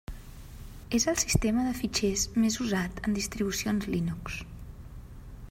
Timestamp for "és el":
0.99-1.19